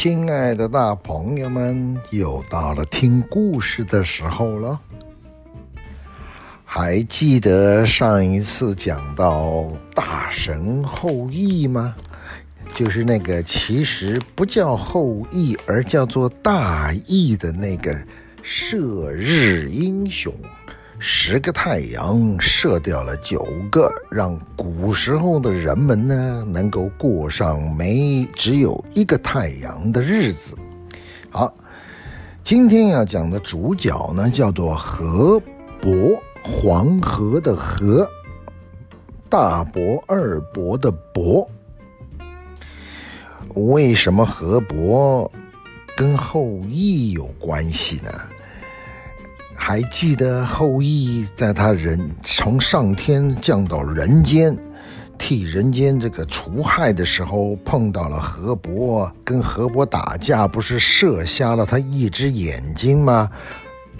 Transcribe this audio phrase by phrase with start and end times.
[0.00, 4.78] 亲爱的大朋友们，又到了听故事的时候了。
[6.64, 9.64] 还记得上一次讲到
[9.96, 11.96] 大神后羿吗？
[12.76, 18.00] 就是那个其实不叫后羿，而叫做大羿的那个
[18.40, 20.32] 射日英雄。
[21.00, 30.56] 十个太阳射掉了九个，让古时候的人们呢能够过上没只有一个太阳的日子。
[31.30, 31.54] 好，
[32.42, 35.40] 今天要讲的主角呢叫做河
[35.80, 38.08] 伯，黄河的河，
[39.28, 41.48] 大伯二伯的伯。
[43.54, 45.30] 为什么河伯
[45.96, 48.10] 跟后羿有关系呢？
[49.60, 54.56] 还记得后羿在他人从上天降到人间，
[55.18, 63.28] 替人间这个除害的时候，碰到了河伯，跟河伯打架，不是射瞎了他一只眼睛吗？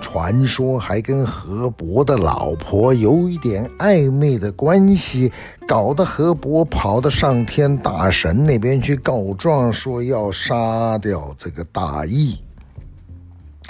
[0.01, 5.31] 传说还跟河伯的老婆有一点暧昧的关系，
[5.67, 12.39] 搞得河伯跑到上天大神那边去告状，说要杀掉这个大羿。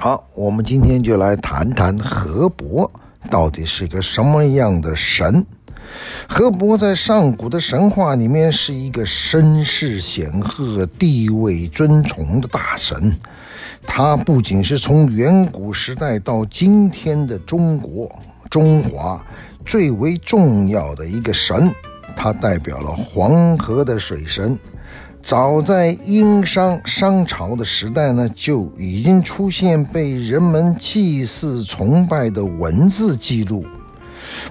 [0.01, 2.89] 好，我们今天就来谈谈河伯
[3.29, 5.45] 到底是个什么样的神。
[6.29, 13.13] 河伯在上古的神话里面是一个声势显赫、地位尊崇的大神。
[13.85, 18.09] 他不仅是从远古时代到今天的中国、
[18.49, 19.21] 中华
[19.67, 21.75] 最为重要的一个神，
[22.15, 24.57] 他代表了黄河的水神。
[25.23, 33.65] 早在殷商商朝的时代呢，就已经出现被人们祭祀崇拜的文字记录。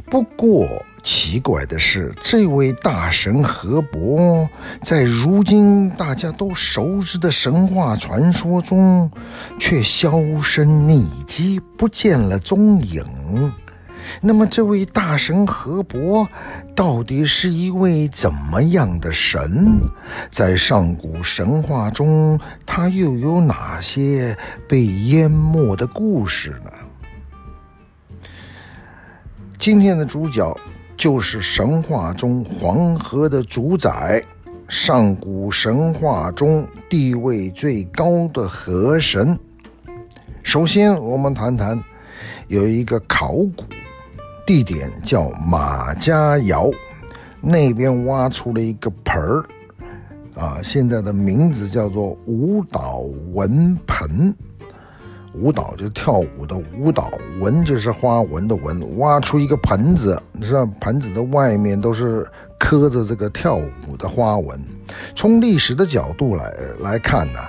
[0.10, 0.68] 不过
[1.02, 4.48] 奇怪的是，这位大神河伯，
[4.84, 9.10] 在如今大家都熟知的神话传说中，
[9.60, 10.12] 却销
[10.42, 13.04] 声匿迹，不见了踪影。
[14.20, 16.28] 那么，这位大神河伯
[16.76, 19.80] 到底是一位怎么样的神？
[20.32, 24.36] 在上古神话中，他又有哪些
[24.68, 26.72] 被淹没的故事呢？
[29.58, 30.56] 今天的主角
[30.96, 34.24] 就是神话中黄河的主宰，
[34.68, 39.38] 上古神话中地位最高的河神。
[40.42, 41.82] 首先，我们谈谈
[42.48, 43.64] 有一个考古。
[44.48, 46.72] 地点叫马家窑，
[47.42, 49.46] 那边挖出了一个盆儿，
[50.40, 53.02] 啊，现在的名字叫做舞蹈
[53.34, 54.34] 纹盆。
[55.34, 58.98] 舞蹈就跳舞的舞蹈，纹就是花纹的纹。
[58.98, 62.26] 挖出一个盆子，你知道盆子的外面都是
[62.58, 64.58] 刻着这个跳舞的花纹。
[65.14, 67.40] 从历史的角度来来看呢、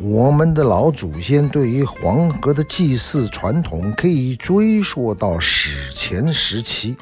[0.00, 6.96] 我们的老祖先对于黄河的祭祀传统可以追溯到史前时期。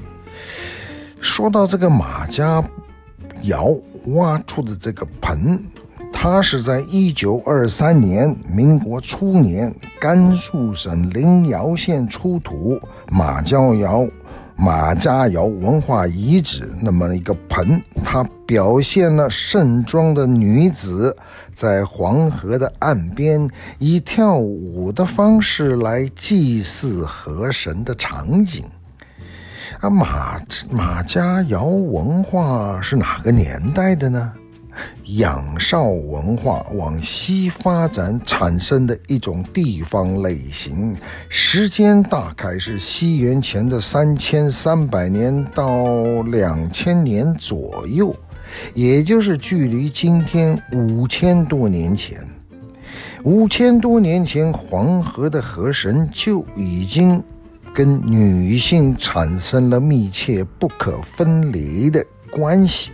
[1.19, 2.62] 说到这个马家
[3.44, 3.75] 窑
[4.08, 5.58] 挖出的这个盆，
[6.12, 12.78] 它是在一九二三年，民国初年，甘肃省临洮县出土
[13.10, 14.06] 马家窑。
[14.56, 21.16] 马家窑文化遗址，那么一个盆，它表现了盛装的女子
[21.52, 23.48] 在黄河的岸边
[23.78, 28.64] 以跳舞的方式来祭祀河神的场景。
[29.80, 34.32] 啊，马马家窑文化是哪个年代的呢？
[35.05, 40.97] 仰韶文化往西发展产生的一种地方类型，
[41.28, 48.15] 时间大概是西元前的三千三百年到两千年左右，
[48.75, 52.27] 也就是距离今天五千多年前。
[53.25, 57.22] 五千多年前，黄河的河神就已经
[57.72, 62.91] 跟女性产生了密切不可分离的关系。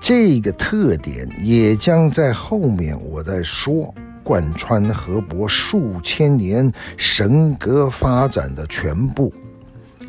[0.00, 9.32] 这个特点也将在后面我再说，贯穿河伯数千年神格发展的全部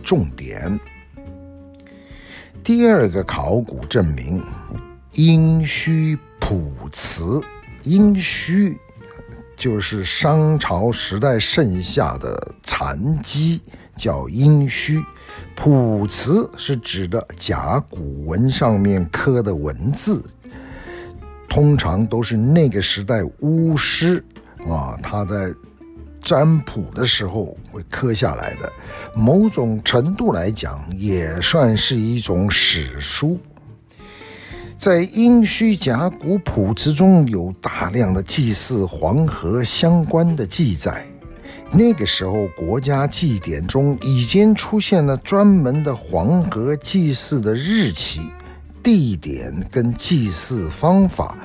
[0.03, 0.79] 重点。
[2.63, 4.43] 第二个考古证明，
[5.13, 7.41] 殷墟卜辞，
[7.83, 8.77] 殷墟
[9.57, 13.59] 就是商朝时代剩下的残基，
[13.97, 15.03] 叫殷墟。
[15.55, 20.23] 卜辞是指的甲骨文上面刻的文字，
[21.47, 24.23] 通常都是那个时代巫师
[24.67, 25.53] 啊，他在
[26.23, 28.71] 占卜的时候会刻下来的。
[29.15, 33.39] 某种程度来讲，也算是一种史书。
[34.77, 41.05] 在殷墟甲骨谱词中有大量的祭祀黄河相关的记载。
[41.73, 48.29] 那个时候，国家祭典中已经出现了专门的黄河祭祀的日期、
[48.83, 51.37] 地点跟祭祀方法，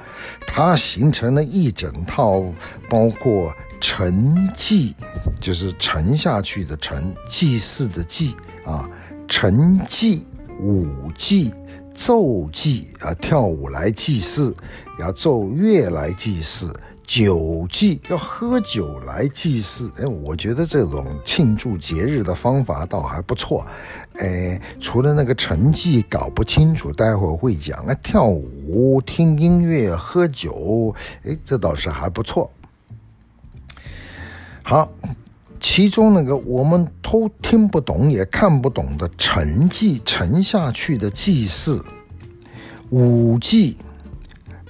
[0.44, 2.42] 它形成了一整套，
[2.90, 4.96] 包括沉祭，
[5.40, 8.34] 就是沉下去的沉，祭祀的祭
[8.64, 8.84] 啊，
[9.28, 10.26] 沉祭、
[10.60, 11.54] 舞祭、
[11.94, 14.54] 奏祭啊，跳舞来祭祀，
[14.98, 16.74] 要奏乐来祭祀。
[17.06, 23.64] 酒祭要喝酒来祭祀，哎，我觉得这种庆祝节日的方法倒还不错。
[24.16, 27.84] 哎，除了那个沉祭搞不清楚，待会儿会讲。
[27.86, 30.92] 那跳舞、听音乐、喝酒，
[31.22, 32.50] 哎，这倒是还不错。
[34.64, 34.90] 好，
[35.60, 41.84] 其中那个我们都听不懂也看不懂的沉祭，沉下去的祭祀，
[42.90, 43.76] 舞祭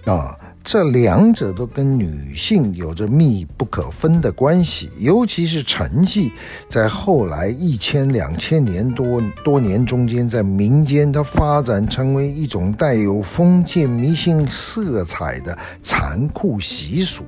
[0.04, 0.36] 啊。
[0.66, 6.32] 这两者都跟女性有着密不可分的关系，尤其是沉祭，
[6.68, 17.22] 在后来一千两千年多多年中间，在民间它发展成为一种带有封建迷信色彩的残酷习俗。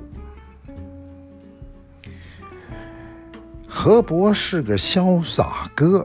[3.69, 6.05] 河伯是个潇洒哥，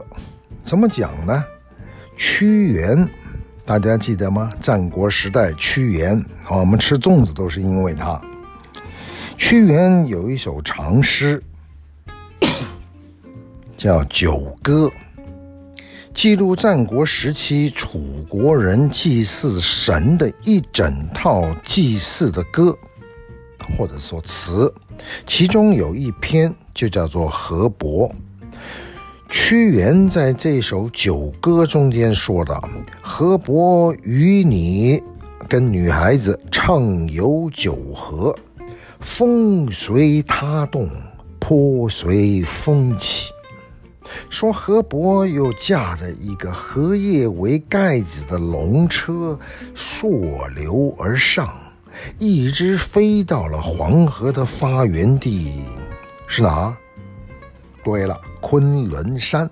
[0.62, 1.44] 怎么讲呢？
[2.16, 3.10] 屈原。
[3.66, 4.52] 大家记得吗？
[4.60, 8.20] 战国时代，屈原，我们吃粽子都是因为他。
[9.38, 11.42] 屈原有一首长诗，
[13.74, 14.86] 叫《九歌》，
[16.12, 22.76] 记录战国时期楚国人祭祀神的一整套祭祀的歌，
[23.78, 24.72] 或者说词，
[25.26, 28.06] 其中有一篇就叫做《河伯》。
[29.36, 32.58] 屈原在这首《九歌》中间说的
[33.02, 35.02] ：“河伯与你
[35.48, 38.34] 跟女孩子畅游九河，
[39.00, 40.88] 风随他动，
[41.40, 43.32] 波随风起。”
[44.30, 49.36] 说河伯又驾着一个荷叶为盖子的龙车，
[49.74, 51.52] 溯流而上，
[52.20, 55.64] 一直飞到了黄河的发源地，
[56.28, 56.74] 是哪？
[57.82, 59.48] 对了，昆仑山，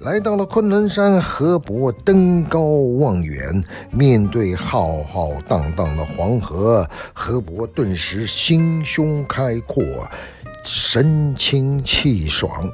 [0.00, 3.62] 来到了昆仑山，河伯登高望远，
[3.92, 6.84] 面对浩浩荡荡的黄河，
[7.14, 9.80] 河伯顿时心胸开阔，
[10.64, 12.68] 神清气爽。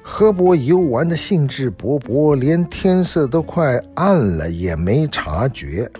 [0.00, 5.90] 河伯游玩的兴致勃勃，连天色都快暗了也没察觉。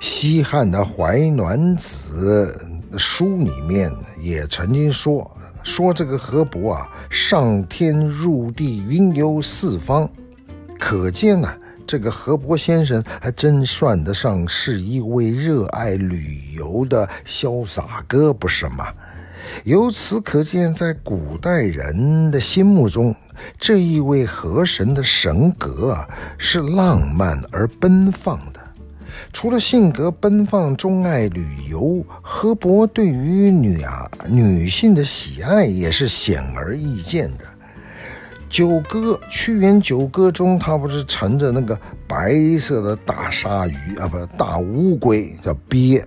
[0.00, 2.52] 西汉的《淮暖子》
[2.98, 3.88] 书里面
[4.20, 5.30] 也曾经说。
[5.64, 10.08] 说这个河伯啊，上天入地，云游四方，
[10.78, 18.88] 可见呢、啊，这个河伯先生还真算得上是一位热爱旅游的潇洒哥，不是吗？
[19.64, 23.14] 由此可见，在古代人的心目中，
[23.58, 28.38] 这一位河神的神格啊，是浪漫而奔放。
[29.32, 37.44] 除了性格奔放、钟爱旅游，河伯对于女啊女性的喜爱也是显而易见的。
[38.48, 41.76] 九歌，屈原九歌中，他不是乘着那个
[42.06, 46.04] 白色的大鲨鱼啊，不是大乌龟，叫鳖，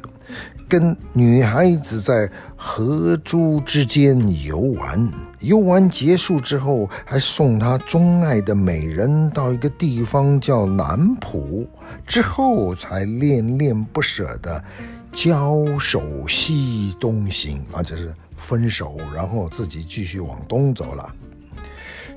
[0.70, 5.12] 跟女孩子在河渚之间游玩。
[5.39, 11.67] 游玩结束之后，还送他钟爱的美人到一个地方叫南浦，
[12.06, 14.63] 之后才恋恋不舍的
[15.12, 21.08] 交手西东行啊，就是分手，然后自己继续往东走了。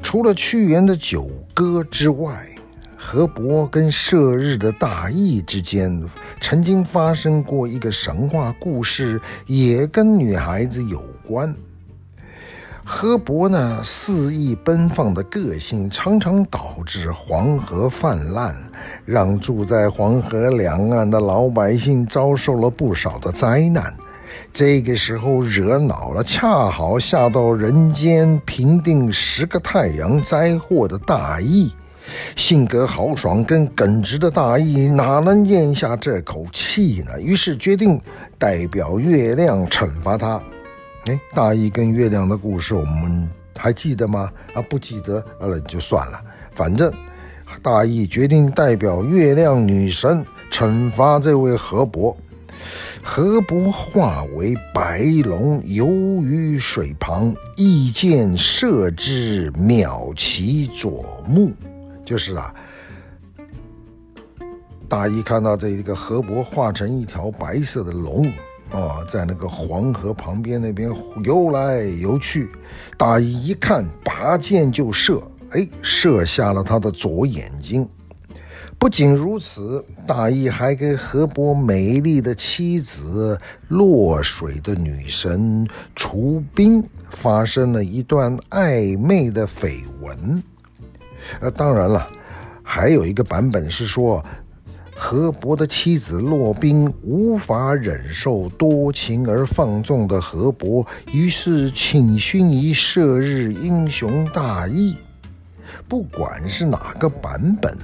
[0.02, 2.48] 除了屈原的九歌之外，
[2.96, 6.02] 河伯跟射日的大义之间
[6.40, 11.54] 曾经发生过一个神话故事，也跟女孩子有关。
[12.92, 18.52] 河伯呢，肆意奔放的个性常常导致黄河泛滥，
[19.04, 23.94] 让住在黄河两岸的老百姓遭受了不少的灾难。
[24.52, 31.72] 这个时候惹恼了，恰好下到人间平定十个太阳灾祸的大羿，
[32.34, 37.22] 性格豪爽跟耿直的大羿哪能咽下这口气呢？
[37.22, 38.00] 于是决定
[38.36, 40.42] 代表月亮惩罚他。
[41.06, 44.30] 哎，大羿跟月亮的故事，我们还记得吗？
[44.54, 46.20] 啊，不记得，那就算了。
[46.52, 46.92] 反正
[47.62, 52.16] 大羿决定代表月亮女神惩罚这位河伯。
[53.02, 61.50] 河伯化为白龙，游于水旁，羿箭射之，秒其左目。
[62.04, 62.54] 就是啊，
[64.86, 68.30] 大意看到这一个河伯化成一条白色的龙
[68.72, 70.90] 啊，在那个黄河旁边那边
[71.24, 72.48] 游来游去。
[72.96, 77.88] 大意一看，拔箭就射，哎，射瞎了他的左眼睛。
[78.78, 90.42] 不仅如此，大意还给河伯美丽的妻子落水的女神楚冰发生了一段暧昧的绯闻。
[91.40, 92.06] 呃，当然了，
[92.62, 94.24] 还有一个版本是说，
[95.02, 104.94] 河伯的妻子骆冰无法忍受多情而放纵的河伯，于是倾心于射日英雄大义。
[105.88, 107.74] 不管是哪个版本。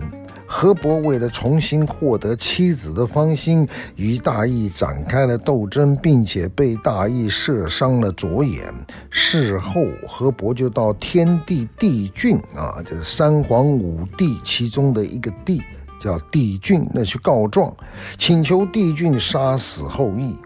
[0.47, 8.73] 河伯为了重新获得妻子的芳心，与大义展开了斗争，并且被大义射伤了左眼。
[9.11, 15.61] 事后，河伯就到天帝帝俊啊，就是三皇五帝其中的一个帝，
[16.07, 17.75] 叫帝俊，那去告状，
[18.17, 20.37] 请求帝俊杀死后羿。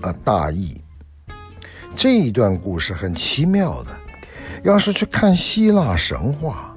[0.00, 0.80] 啊，大意。
[1.94, 3.90] 这一段故事很奇妙的，
[4.64, 6.74] 要是去看希腊神话。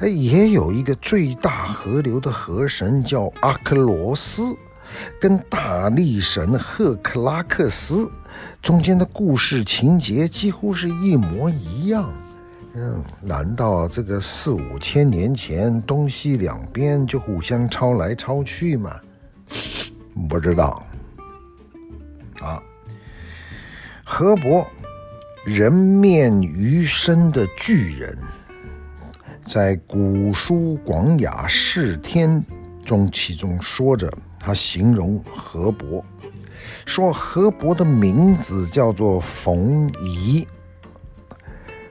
[0.00, 4.56] 哎，也有一个最大河流的河神叫阿克罗斯，
[5.20, 8.10] 跟大力神赫克拉克斯
[8.60, 12.12] 中间的故事情节几乎是一模一样。
[12.74, 18.98] 嗯，难道这个四五千年前东西两边就互相抄来抄去吗？
[20.28, 20.82] 不知道。
[22.40, 22.62] 啊，
[24.02, 24.66] 河伯，
[25.44, 28.16] 人面鱼身的巨人。
[29.44, 32.42] 在古书《广雅释天》
[32.86, 36.02] 中，其中说着，他形容河伯，
[36.86, 40.46] 说河伯的名字叫做冯夷，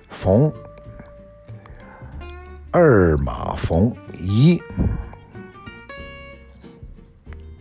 [0.10, 0.52] 冯，
[2.74, 4.58] 二马冯夷，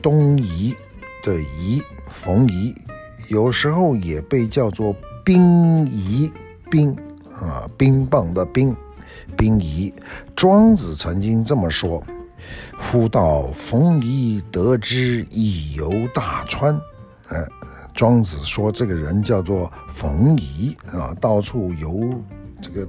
[0.01, 0.73] 东夷
[1.25, 2.73] 的夷，冯夷，
[3.29, 6.33] 有时候也被叫做兵夷，
[6.71, 6.95] 兵
[7.35, 8.75] 啊，冰棒的冰。
[9.37, 9.93] 兵夷，
[10.37, 12.01] 庄子曾经这么说
[12.79, 16.81] ：“夫道冯夷，得之以游大川。”
[17.31, 17.45] 哎，
[17.93, 22.15] 庄子说这个人叫做冯夷啊，到处游
[22.63, 22.87] 这个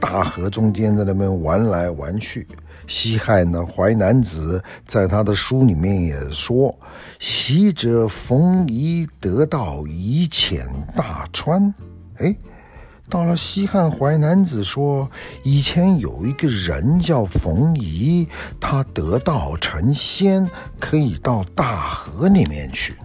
[0.00, 2.46] 大河中间，在那边玩来玩去。
[2.86, 6.76] 西汉的《淮南子》在他的书里面也说
[7.20, 10.66] ：“昔者冯夷得道以潜
[10.96, 11.74] 大川。”
[12.18, 12.34] 哎。
[13.10, 15.10] 到了西汉淮南子说，
[15.42, 18.26] 以前有一个人叫冯夷，
[18.58, 20.48] 他得道成仙，
[20.80, 22.96] 可以到大河里面去。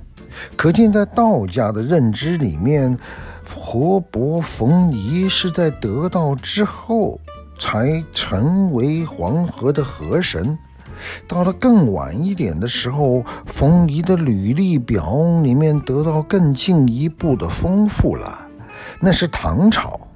[0.55, 2.97] 可见在道家的认知里面，
[3.55, 7.19] 河伯冯夷是在得道之后
[7.59, 10.57] 才成为黄河的河神。
[11.27, 18.47] 到了更晚一点的时候，冯夷的履历表里面得到更进一步的丰富了。
[18.99, 20.07] 那是唐朝，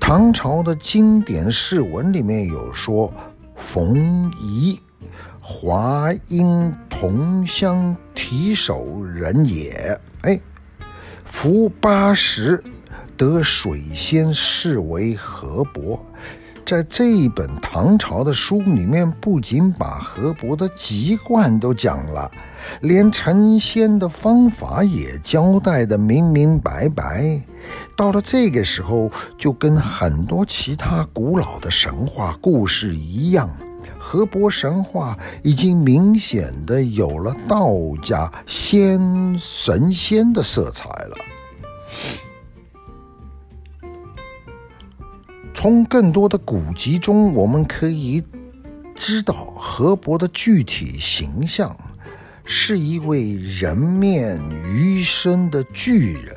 [0.00, 3.12] 唐朝的经典释文里面有说，
[3.54, 4.80] 冯夷，
[5.40, 10.00] 华阴同乡提手人也。
[10.22, 10.40] 哎，
[11.24, 12.62] 夫八十
[13.16, 15.98] 得水仙，视为河伯。
[16.66, 22.30] 在这一本唐朝的书里面，不仅把河伯的籍贯都讲了，
[22.80, 27.38] 连成仙的方法也交代得明明白白。
[27.94, 33.50] 到了这个时候，就跟很多其他古老的神话故事一样，
[33.98, 37.68] 河伯神话已经明显的有了道
[38.02, 41.16] 家仙神仙的色彩了。
[45.54, 48.22] 从更多的古籍中，我们可以
[48.94, 51.74] 知道河伯的具体形象
[52.44, 56.36] 是一位人面鱼身的巨人。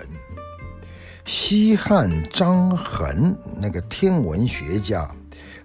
[1.26, 5.10] 西汉张衡那个天文学家，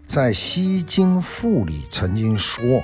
[0.08, 2.82] 在《西京赋》里曾经说，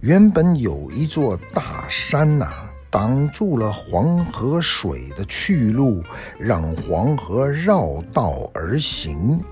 [0.00, 2.52] 原本有一座大山呐、
[2.90, 6.02] 挡住了黄河水的去路，
[6.38, 9.42] 让黄河绕道而行。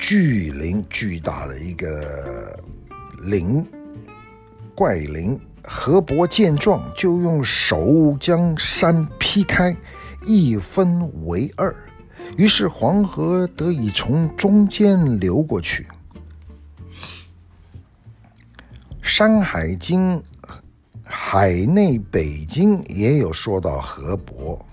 [0.00, 2.58] 巨灵，巨大的一个
[3.18, 3.64] 灵，
[4.74, 5.38] 怪灵。
[5.62, 9.76] 河伯见状，就用手将山劈开，
[10.24, 11.72] 一分为二，
[12.38, 15.82] 于是黄河得以从中间流过去。
[19.02, 20.18] 《山海经·
[21.04, 24.64] 海内北经》也有说到河伯，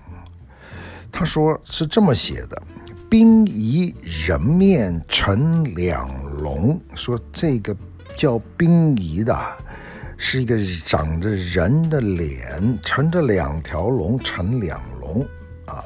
[1.12, 2.60] 他说是这么写的。
[3.10, 6.10] 冰夷人面成两
[6.42, 7.74] 龙，说这个
[8.18, 9.34] 叫冰夷的，
[10.18, 15.26] 是一个长着人的脸，乘着两条龙，乘两龙
[15.64, 15.82] 啊。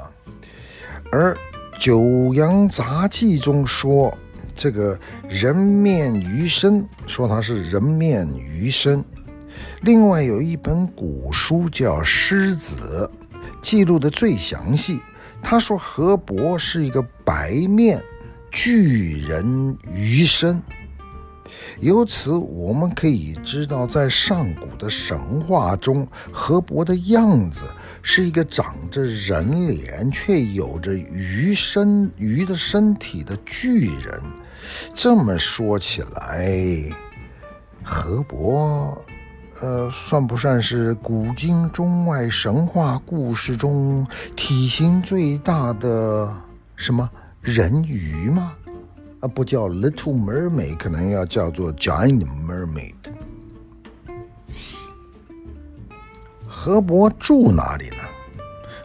[1.12, 1.32] 而
[1.78, 4.12] 《九阳杂记》中说，
[4.56, 4.98] 这个
[5.28, 9.04] 人面鱼身，说他是人面鱼身。
[9.82, 13.08] 另外有一本古书叫《狮子》，
[13.62, 15.00] 记录的最详细。
[15.42, 18.02] 他说河伯是一个白面
[18.50, 20.62] 巨人鱼身。
[21.80, 27.62] 由此，我们可以知道，在上古的神话中，河伯的样子
[28.00, 34.22] 是一个长着人脸却有着鱼身、鱼的身体的巨人。
[34.94, 36.48] 这么说起来，
[37.82, 39.04] 河伯，
[39.62, 44.04] 呃，算不算是古今中外神话故事中
[44.34, 46.28] 体型最大的
[46.74, 47.08] 什么
[47.40, 48.54] 人鱼吗？
[49.20, 52.94] 啊，不叫 Little Mermaid，可能要叫做 Giant Mermaid。
[56.44, 58.02] 河伯住哪里呢？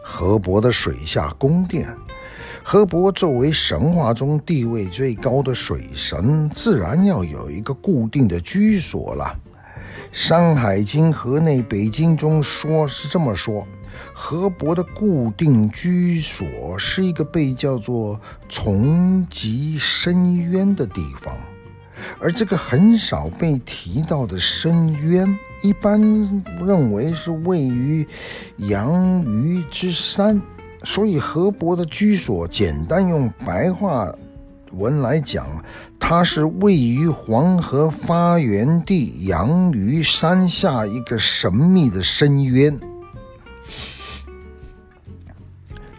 [0.00, 1.92] 河伯的水下宫殿。
[2.62, 9.24] 河伯作为神话中地位最高的水神，自然要有一个固定的居所了。
[10.12, 13.66] 《山海经·河内北经》中说是这么说。
[14.14, 21.34] 河伯的固定居所是一个被叫做从极深渊的地方，
[22.20, 26.00] 而这个很少被提到的深渊，一般
[26.64, 28.06] 认为是位于
[28.58, 30.40] 阳鱼之山，
[30.84, 34.08] 所以河伯的居所，简单用白话
[34.72, 35.46] 文来讲，
[35.98, 42.78] 它是位于黄河发源地阳于山下一个神秘的深渊。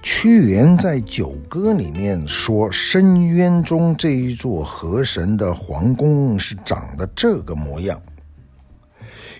[0.01, 8.01] 屈原在《九歌》里面说，深渊中这一座河神的皇宫是长得这个模样，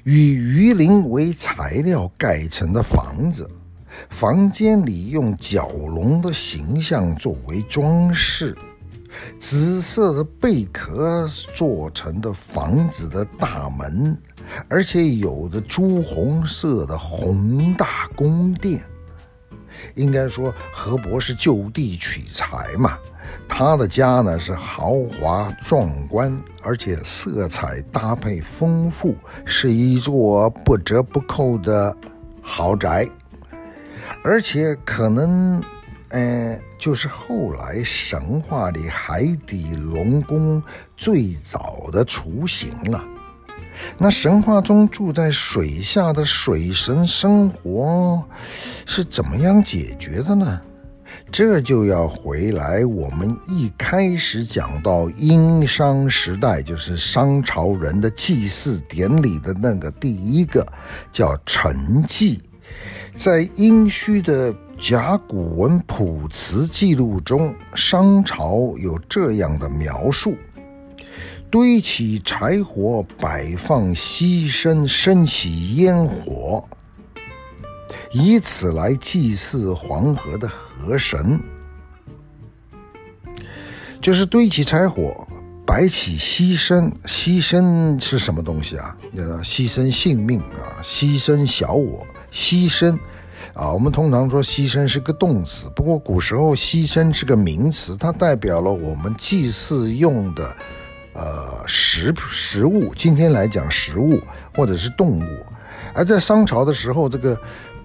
[0.03, 3.50] 以鱼鳞为材料盖成的房子，
[4.09, 8.55] 房间里用蛟龙的形象作为装饰，
[9.40, 14.18] 紫色的贝壳做成的房子的大门，
[14.68, 18.84] 而且有的朱红色的宏大宫殿。
[19.96, 22.98] 应该说，何伯是就地取材嘛。
[23.48, 31.96] 他的家呢是豪华壮观，而且色彩搭配丰富，是一座不折不扣的
[32.42, 33.08] 豪宅。
[34.24, 35.64] 而且可能，
[36.09, 40.61] 呃，就是后来神话里海底龙宫
[40.98, 43.03] 最早的雏形了。
[43.98, 48.24] 那神话中住在水下的水神生活
[48.85, 50.59] 是怎么样解决的呢？
[51.31, 60.65] 这就要回来我们一开始讲到殷商时代，就是商朝人的祭祀典礼的那个第一个
[61.11, 62.41] 叫沉祭，
[63.13, 70.37] 在殷墟的甲骨文卜辞记录中，商朝有这样的描述。
[71.51, 76.63] 堆起柴火，摆放牺牲，升起烟火，
[78.13, 81.39] 以此来祭祀黄河的河神。
[84.00, 85.27] 就是堆起柴火，
[85.65, 88.96] 摆起牺牲，牺牲是什么东西啊？
[89.44, 92.98] 牺牲性命啊，牺牲小我，牺牲
[93.59, 93.72] 啊。
[93.72, 100.55] 我们通常说牺牲是个动词，不过古时候牺牲是个名词，它代表了我们祭祀用的。
[101.11, 104.22] 呃，食食物，今天来讲食物
[104.55, 105.25] 或者是动物，
[105.93, 107.37] 而在商朝的时候，这个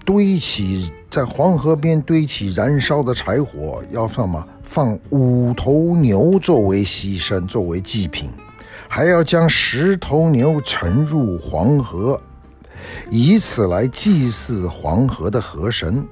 [0.05, 4.47] 堆起在黄河边堆起燃烧的柴火，要放什么？
[4.63, 8.29] 放五头牛作为牺牲，作为祭品，
[8.87, 12.21] 还要将十头牛沉入黄河，
[13.09, 16.05] 以此来祭祀黄河的河神。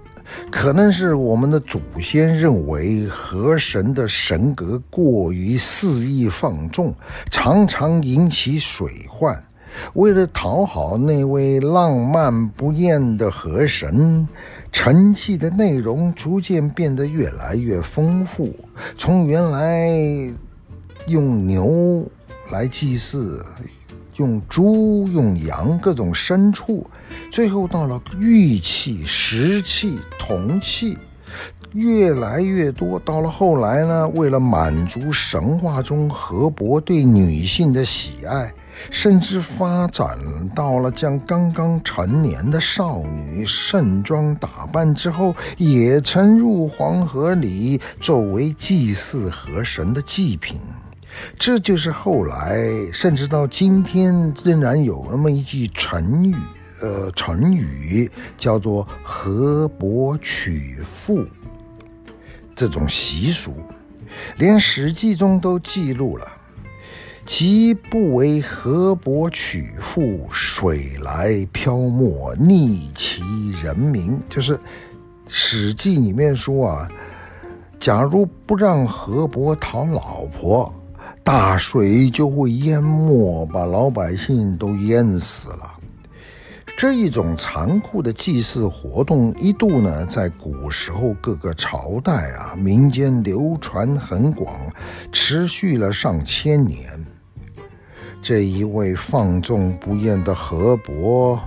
[0.50, 6.96] 可能是我们的祖先认为河神的神格过于肆意放纵，
[7.30, 9.44] 常常引起水患。
[9.94, 14.28] 为了讨好那位浪漫不厌的河神，
[14.72, 18.56] 晨祭的内容逐渐变得越来越丰富，
[18.98, 19.90] 从原来
[21.08, 22.08] 用牛
[22.52, 23.46] 来祭祀。
[24.18, 26.86] 用猪、用羊各种牲畜，
[27.32, 30.98] 最后到了玉器、石器、铜器，
[31.74, 33.00] 越来越多。
[33.00, 38.54] 到了后来呢，为了满足神话中河伯对女性的喜爱，
[38.92, 40.18] 甚至发展
[40.56, 50.60] 到了将刚刚成年的少女盛装打扮之后，也沉入黄河里，作为祭祀河神的祭品。
[51.38, 56.36] 这就是后来甚至到今天仍然有那么一句成语，
[56.82, 61.26] 呃，成语叫做“河伯娶妇”
[62.56, 63.54] 这种习俗，
[64.38, 66.28] 连《史记》中都记录了。
[67.26, 73.22] 其不为河伯娶妇，水来漂没，溺其
[73.64, 74.20] 人民。
[74.30, 74.58] 就是
[75.26, 76.92] 《史记》里面说啊，
[77.80, 80.74] 假如不让河伯讨老婆，
[81.24, 85.72] 大水就会淹没，把老百姓都淹死了。
[86.76, 94.54] 这一种残酷的祭祀活动，一度呢，在古时候各个朝代啊，民间流传很广，
[95.12, 96.84] 持续了上千年。
[98.22, 101.40] 这一位放纵不厌的河伯，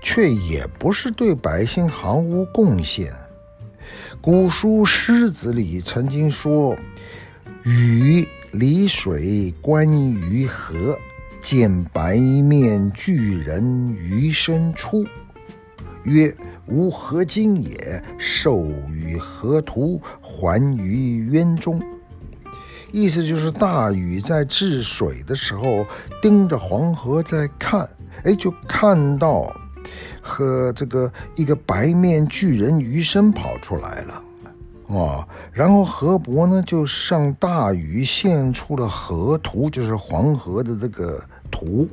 [0.00, 3.12] 却也不是对百姓毫无贡献。
[4.20, 6.76] 古书《诗子》里曾经说
[7.64, 10.98] ：“禹离水观于河，
[11.40, 15.06] 见白面巨人于身出，
[16.04, 16.34] 曰
[16.68, 21.80] ：‘吾何今也？’授与河图，还于渊中。”
[22.92, 25.86] 意思就是大禹在治水的时候，
[26.20, 27.88] 盯着黄河在看，
[28.22, 29.50] 哎，就看到
[30.20, 34.22] 和这个一个白面巨人鱼身跑出来了，
[34.92, 41.88] 啊，然后河伯呢就向大禹献出了河图，就是黄河的这个图。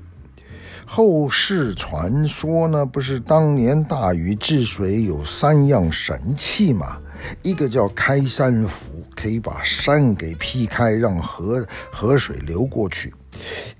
[0.85, 6.97] 后世传说呢，不是当年大禹治水有三样神器吗？
[7.43, 13.11] 一个叫开山斧，可以把山给劈开，让河河水流过去；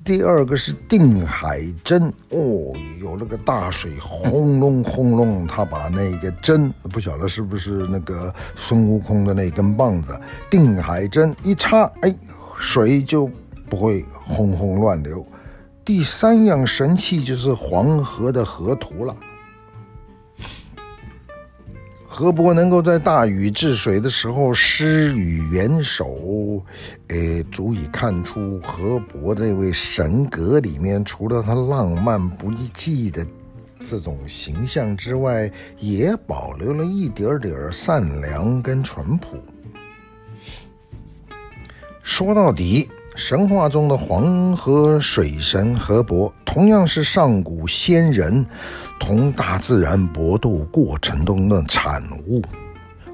[0.04, 10.20] 第二个是定海针，哦，有那个大水轰隆轰隆，他把那个针，不晓得是不是那个孙悟空的那根棒子，
[10.50, 12.16] 定海针一插，哎，
[12.58, 13.30] 水就
[13.70, 15.26] 不会轰轰乱流。
[15.86, 19.16] 第三样神器就是黄河的河图了。
[22.20, 26.62] 河伯能够在大禹治水的时候施予援手，
[27.08, 33.26] 诶，足以看出河伯这位神格里面，除了他浪漫不羁的
[33.86, 39.38] 这种形象之外，也保留了一点点善良跟淳朴。
[42.04, 42.90] 说到底。
[43.20, 48.46] 神话中的黄河水神河伯，同样是上古先人
[48.98, 52.42] 同大自然搏斗过程中的产物。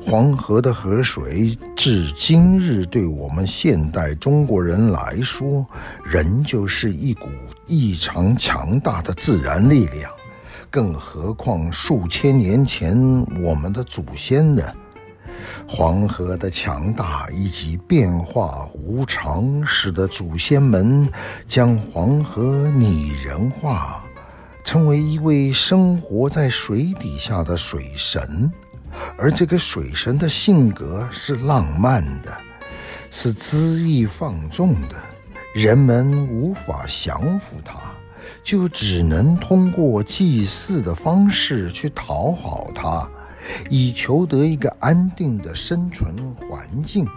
[0.06, 5.66] 黄河的河水，至今日对我们现代中国人来说，
[6.04, 7.28] 仍旧是一股
[7.66, 10.12] 异常强大的自然力量。
[10.70, 12.96] 更何况数千年前
[13.42, 14.62] 我们的祖先呢？
[15.68, 21.10] 黄河的强大以及变化无常，使得祖先们
[21.48, 24.04] 将黄河拟人化，
[24.64, 28.52] 成为一位生活在水底下的水神。
[29.18, 32.32] 而这个水神的性格是浪漫的，
[33.12, 34.96] 是恣意放纵的，
[35.54, 37.76] 人们无法降服他，
[38.44, 43.10] 就只能通过祭祀的方式去讨好他。
[43.70, 46.14] 以求得一个安定的生存
[46.50, 47.08] 环境。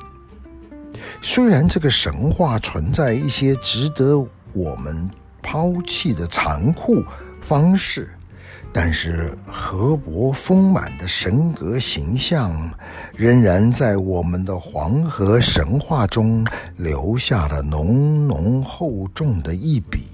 [1.23, 4.19] 虽然这个神话存在一些值得
[4.53, 5.09] 我们
[5.43, 7.03] 抛弃的残酷
[7.41, 8.11] 方式，
[8.73, 12.71] 但是河伯丰满的神格形象，
[13.17, 16.45] 仍然在我们的黄河神话中
[16.77, 20.07] 留下了浓浓厚重的一笔。